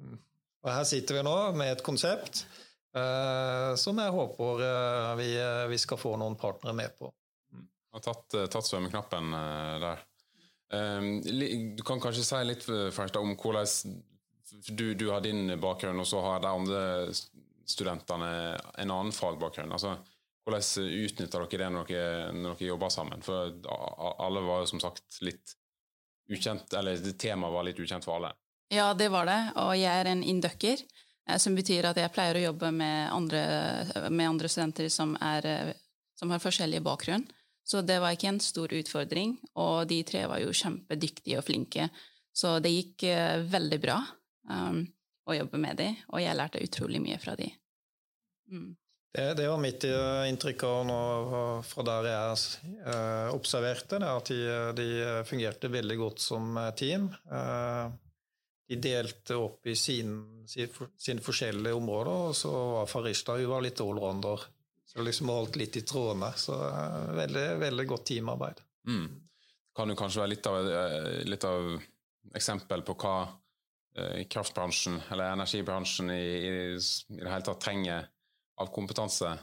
Mm. 0.00 0.16
Og 0.64 0.72
her 0.72 0.86
sitter 0.88 1.18
vi 1.18 1.24
nå 1.26 1.34
med 1.56 1.76
et 1.76 1.84
konsept 1.84 2.42
eh, 2.96 3.70
som 3.78 4.00
jeg 4.00 4.14
håper 4.16 4.64
eh, 4.66 5.12
vi, 5.20 5.28
eh, 5.38 5.66
vi, 5.70 5.78
skal 5.78 6.00
få 6.00 6.16
noen 6.20 6.36
partnere 6.40 6.74
med 6.76 6.96
på. 6.98 7.12
Jeg 7.52 7.98
har 7.98 8.04
tatt, 8.08 8.38
eh, 8.40 8.48
tatt 8.52 8.68
svømmeknappen 8.68 9.36
der. 9.84 10.04
du 11.22 11.82
kan 11.86 12.00
kanskje 12.02 12.24
si 12.26 12.42
litt 12.44 12.64
først 12.66 13.16
om 13.20 13.36
hvordan 13.38 13.68
du, 14.72 14.94
du, 14.94 15.10
har 15.12 15.20
din 15.20 15.54
bakgrunn, 15.60 16.00
og 16.00 16.08
så 16.08 16.20
har 16.24 16.42
de 16.42 16.50
andre 16.50 16.82
studentene 17.66 18.30
en 18.78 18.90
annen 18.90 19.12
fagbakgrunn. 19.14 19.72
Altså, 19.72 19.94
hvordan 20.46 20.64
utnytter 21.02 21.42
dere 21.42 21.58
det 21.64 21.70
når 21.74 21.88
dere, 21.90 22.32
når 22.32 22.58
dere 22.58 22.68
jobber 22.70 22.90
sammen? 22.94 23.22
For 23.26 23.56
alle 24.22 24.42
var 24.46 24.62
jo 24.62 24.68
som 24.70 24.82
sagt 24.82 25.18
litt 25.26 25.56
ukjent, 26.30 26.70
eller 26.74 27.02
temaet 27.18 27.54
var 27.54 27.66
litt 27.66 27.80
ukjent 27.82 28.06
for 28.06 28.18
alle. 28.18 28.30
Ja, 28.70 28.92
det 28.94 29.08
var 29.14 29.26
det, 29.26 29.40
og 29.62 29.74
jeg 29.78 29.90
er 29.90 30.10
en 30.10 30.22
inducker, 30.26 30.80
eh, 31.28 31.38
som 31.38 31.54
betyr 31.54 31.86
at 31.90 31.98
jeg 32.00 32.12
pleier 32.14 32.38
å 32.38 32.44
jobbe 32.48 32.72
med 32.74 33.10
andre, 33.14 33.42
med 34.10 34.28
andre 34.28 34.50
studenter 34.50 34.88
som, 34.90 35.14
er, 35.22 35.46
eh, 35.46 35.74
som, 36.18 36.30
har 36.34 36.42
forskjellig 36.42 36.82
bakgrunn. 36.82 37.26
Så 37.66 37.82
det 37.82 37.98
var 38.02 38.14
ikke 38.14 38.30
en 38.30 38.42
stor 38.42 38.74
utfordring, 38.74 39.36
og 39.58 39.86
de 39.90 40.00
tre 40.06 40.24
var 40.30 40.42
jo 40.42 40.54
kjempedyktige 40.54 41.38
og 41.38 41.46
flinke. 41.46 41.88
Så 42.34 42.58
det 42.62 42.74
gikk 42.74 43.06
eh, 43.10 43.42
veldig 43.42 43.78
bra 43.82 44.00
um, 44.50 44.84
å 45.26 45.34
jobbe 45.34 45.58
med 45.58 45.78
dem, 45.82 45.96
og 46.12 46.22
jeg 46.22 46.38
lærte 46.38 46.62
utrolig 46.62 47.00
mye 47.02 47.18
fra 47.22 47.34
dem. 47.38 47.54
Mm. 48.50 48.74
Det, 49.16 49.48
var 49.48 49.56
mitt 49.58 49.84
eh, 49.84 50.28
inntrykk 50.28 50.62
fra 51.64 51.84
der 51.88 52.06
jeg 52.10 52.40
eh, 52.84 53.28
observerte 53.32 54.00
det, 54.02 54.08
at 54.12 54.28
de, 54.28 54.40
de, 54.76 54.88
fungerte 55.24 55.70
veldig 55.72 55.96
godt 55.96 56.20
som 56.20 56.50
eh, 56.60 56.72
team. 56.76 57.06
De 58.66 58.76
delte 58.82 59.38
opp 59.40 59.70
i 59.70 59.76
sine, 59.78 60.44
sine 60.44 61.22
forskjellige 61.24 61.78
områder, 61.78 62.26
og 62.28 62.36
så 62.36 62.50
var 62.74 62.90
Farishta 62.90 63.38
hun 63.38 63.48
var 63.54 63.64
litt 63.64 63.80
allrounder. 63.80 64.44
Så 64.86 65.04
liksom 65.06 65.30
holdt 65.32 65.56
litt 65.60 65.78
i 65.80 65.84
trådene. 65.86 66.32
Så 66.36 66.56
veldig, 67.16 67.46
veldig 67.62 67.86
godt 67.88 68.04
teamarbeid. 68.10 68.60
Mm. 68.90 69.06
Kan 69.76 69.92
du 69.92 69.96
kanskje 69.96 70.22
være 70.24 70.32
litt 70.34 70.50
av, 70.50 70.68
litt 71.30 71.46
av 71.46 71.70
eksempel 72.36 72.84
på 72.84 72.98
hva 73.00 73.16
kraftbransjen 74.28 74.98
eller 75.14 75.38
energibransjen 75.38 76.10
i, 76.12 76.20
i 76.20 76.52
det 76.76 77.30
hele 77.30 77.46
tatt 77.46 77.62
trenger 77.64 78.10
av 78.56 78.72
kompetanse 78.72 79.36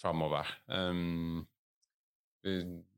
framover. 0.00 0.46
Um, 0.66 1.46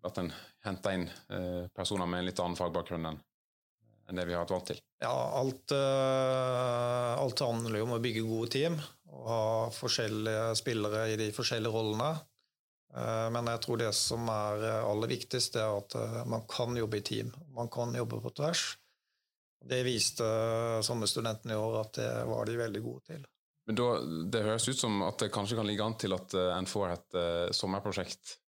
at 0.05 0.19
en 0.21 0.28
henter 0.67 0.97
inn 0.99 1.07
uh, 1.33 1.69
personer 1.73 2.09
med 2.09 2.21
en 2.21 2.28
litt 2.28 2.40
annen 2.43 2.59
fagbakgrunn 2.59 3.07
enn 3.09 4.17
det 4.17 4.25
vi 4.28 4.35
har 4.37 4.45
vært 4.45 4.52
vant 4.52 4.67
til. 4.73 4.81
Ja, 5.00 5.12
alt, 5.38 5.73
uh, 5.73 7.14
alt 7.17 7.45
handler 7.45 7.81
jo 7.81 7.87
om 7.87 7.95
å 7.97 8.02
bygge 8.02 8.26
gode 8.28 8.50
team 8.52 8.76
og 9.09 9.23
ha 9.28 9.45
forskjellige 9.73 10.50
spillere 10.61 11.07
i 11.12 11.17
de 11.21 11.31
forskjellige 11.33 11.73
rollene. 11.73 12.11
Men 12.88 13.49
jeg 13.52 13.61
tror 13.61 13.76
det 13.81 13.90
som 13.97 14.28
er 14.33 14.62
aller 14.78 15.11
viktigst, 15.11 15.59
er 15.61 15.75
at 15.76 15.97
man 16.28 16.47
kan 16.49 16.76
jobbe 16.76 16.97
i 17.00 17.05
team. 17.05 17.28
Man 17.52 17.69
kan 17.73 17.93
jobbe 17.97 18.17
på 18.25 18.33
tvers. 18.37 18.62
Det 19.61 19.83
viste 19.85 20.28
sommerstudentene 20.87 21.52
i 21.52 21.61
år 21.61 21.76
at 21.83 22.00
det 22.00 22.09
var 22.31 22.49
de 22.49 22.57
veldig 22.57 22.83
gode 22.85 23.05
til. 23.11 23.26
Men 23.69 23.77
da, 23.77 23.89
Det 24.33 24.45
høres 24.47 24.69
ut 24.71 24.81
som 24.81 25.03
at 25.05 25.21
det 25.21 25.33
kanskje 25.35 25.59
kan 25.59 25.69
ligge 25.69 25.85
an 25.85 25.97
til 26.01 26.17
at 26.17 26.35
en 26.57 26.69
får 26.69 26.95
et 26.95 27.17
uh, 27.21 27.49
sommerprosjekt 27.53 28.39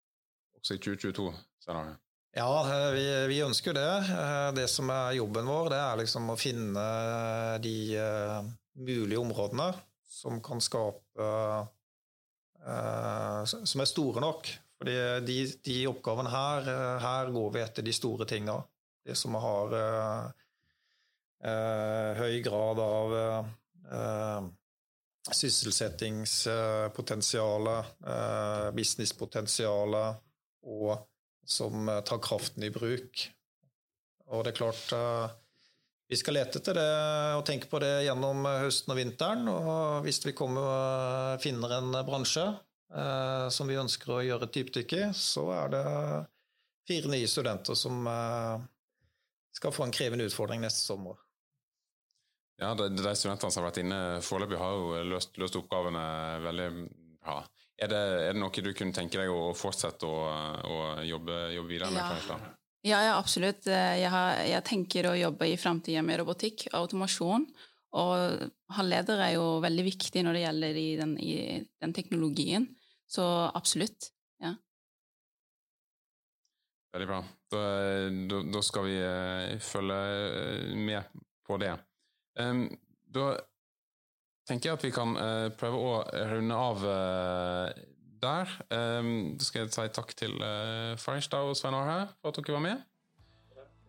også 0.56 0.76
i 0.76 0.80
2022? 0.80 1.28
senere? 1.60 1.98
Ja, 2.36 2.90
vi, 2.94 3.04
vi, 3.26 3.40
ønsker 3.42 3.74
det. 3.74 3.90
Det 4.54 4.68
som 4.70 4.90
er 4.94 5.18
jobben 5.18 5.48
vår, 5.50 5.70
det 5.72 5.80
er 5.82 6.00
liksom 6.00 6.30
å 6.30 6.38
finne 6.38 6.84
de 7.62 7.76
uh, 7.98 8.40
mulige 8.78 9.20
områdene 9.20 9.72
som 10.10 10.38
kan 10.44 10.62
skape 10.62 11.26
uh, 12.64 13.44
Som 13.44 13.82
er 13.82 13.88
store 13.88 14.22
nok. 14.22 14.52
Fordi 14.80 14.94
de, 15.26 15.36
de, 15.64 15.80
oppgavene 15.90 16.30
her, 16.32 16.68
her 17.02 17.32
går 17.34 17.50
vi 17.52 17.60
etter 17.60 17.84
de 17.84 17.92
store 17.92 18.24
tinga. 18.28 18.54
Det 19.04 19.16
som 19.18 19.34
har 19.36 19.74
høy 22.20 22.38
grad 22.44 22.80
av 22.80 23.14
sysselsettingspotensialet, 25.28 27.84
businesspotensialet, 28.76 30.10
og 30.64 30.98
som 31.44 31.90
tar 32.06 32.18
kraften 32.24 32.62
i 32.64 32.70
bruk. 32.72 33.32
Og 34.30 34.44
det 34.44 34.50
er 34.52 34.60
klart 34.60 34.92
vi 36.10 36.18
skal 36.18 36.34
lete 36.34 36.58
etter 36.58 36.74
det 36.74 36.90
og 37.38 37.44
tenke 37.46 37.68
på 37.70 37.78
det 37.78 38.00
gjennom 38.02 38.42
høsten 38.64 38.90
og 38.90 38.98
vinteren. 38.98 39.46
Og 39.46 40.02
hvis 40.02 40.18
vi 40.24 40.34
kommer, 40.34 41.36
finner 41.38 41.76
en 41.76 41.94
bransje 42.02 42.42
eh, 42.50 43.46
som 43.54 43.70
vi 43.70 43.78
ønsker 43.78 44.16
å 44.16 44.24
gjøre 44.26 44.48
et 44.48 44.56
dypdykk 44.56 44.94
i, 44.98 45.04
så 45.14 45.44
er 45.54 45.70
det 45.76 45.84
fire 46.90 47.12
nye 47.14 47.30
studenter 47.30 47.78
som 47.78 48.02
eh, 48.10 48.66
skal 49.54 49.76
få 49.76 49.86
en 49.86 49.94
krevende 49.94 50.26
utfordring 50.26 50.64
neste 50.64 50.82
sommer. 50.82 51.14
Ja, 52.60 52.74
de, 52.76 52.90
de 52.92 53.14
studentene 53.16 53.48
som 53.48 53.62
har 53.62 53.70
vært 53.70 53.80
inne 53.80 54.00
foreløpig, 54.24 54.58
har 54.60 54.76
jo 54.76 55.02
løst, 55.14 55.32
løst 55.40 55.56
oppgavene 55.56 56.04
veldig 56.44 56.68
bra. 57.22 57.40
Er 57.80 57.88
det, 57.88 58.00
er 58.28 58.34
det, 58.34 58.40
noe 58.42 58.64
du 58.64 58.72
kunne 58.76 58.92
tenke 58.92 59.16
deg 59.16 59.32
å 59.32 59.54
fortsette 59.56 60.04
å, 60.04 60.16
å 60.68 60.80
jobbe, 61.08 61.38
jobbe, 61.56 61.70
videre 61.70 61.92
med? 61.94 62.28
Ja. 62.28 62.40
Ja, 62.80 62.98
ja, 63.04 63.16
absolutt. 63.18 63.66
Jeg, 63.68 64.08
har, 64.08 64.38
jeg, 64.48 64.64
tenker 64.64 65.10
å 65.10 65.16
jobbe 65.16 65.48
i 65.50 65.58
framtida 65.60 66.00
med 66.04 66.20
robotikk 66.20 66.66
og 66.70 66.78
automasjon. 66.78 67.44
Og 68.00 68.44
halvleder 68.76 69.20
er 69.24 69.34
jo 69.34 69.58
veldig 69.64 69.84
viktig 69.84 70.22
når 70.24 70.36
det 70.36 70.44
gjelder 70.44 70.78
i 70.80 70.88
den, 71.00 71.12
i 71.20 71.34
den 71.82 71.92
teknologien. 71.96 72.68
Så 73.10 73.24
absolutt. 73.48 74.12
Ja. 74.40 74.54
Veldig 76.94 77.10
bra. 77.10 77.20
Da, 77.52 77.62
da, 78.30 78.42
da 78.54 78.64
skal 78.64 78.86
vi 78.86 78.96
uh, 79.02 79.60
følge 79.64 80.00
uh, 80.00 80.76
med 80.78 81.20
på 81.46 81.58
det. 81.60 81.74
Um, 82.38 82.66
da 83.10 83.32
tenker 84.48 84.70
jeg 84.70 84.78
at 84.78 84.86
vi 84.86 84.92
kan 84.94 85.16
uh, 85.18 85.48
prøve 85.58 85.80
å 85.80 85.94
runde 86.30 86.60
av 86.70 86.86
der. 88.20 88.54
Um, 88.70 89.34
da 89.38 89.46
skal 89.46 89.64
jeg 89.64 89.74
si 89.74 89.88
takk 89.96 90.14
til 90.18 90.36
uh, 90.42 90.96
Farishta 91.00 91.42
og 91.46 91.56
Svein 91.58 91.76
Arhe 91.78 92.04
for 92.20 92.30
at 92.30 92.40
dere 92.40 92.56
var 92.56 92.66
med. 92.66 92.86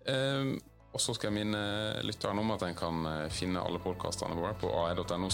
Um, 0.10 0.56
og 0.92 1.00
så 1.00 1.16
skal 1.16 1.30
jeg 1.30 1.38
minne 1.40 1.62
lytterne 2.04 2.44
om 2.44 2.52
at 2.52 2.66
en 2.68 2.76
kan 2.76 3.06
eh, 3.08 3.30
finne 3.32 3.62
alle 3.64 3.80
podkastene 3.80 4.36
våre 4.36 4.52
på 4.60 4.68
ae.no 4.76 5.30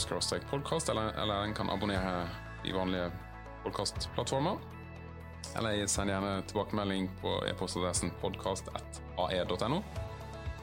podkast, 0.51 0.89
eller, 0.93 1.15
eller 1.17 1.47
en 1.47 1.55
kan 1.57 1.71
abonnere 1.73 2.27
de 2.61 2.75
vanlige 2.75 3.09
podkastplattformer. 3.63 4.61
Eller 5.57 5.87
send 5.89 6.13
gjerne 6.13 6.43
tilbakemelding 6.45 7.09
på 7.23 7.39
e-postadressen 7.49 8.13
podkast.ae.no. 8.21 9.81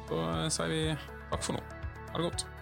Så 0.07 0.27
sier 0.61 0.71
vi 0.71 0.85
takk 1.33 1.43
for 1.43 1.59
nå. 1.59 1.84
Ha 2.15 2.23
det 2.23 2.31
godt. 2.31 2.54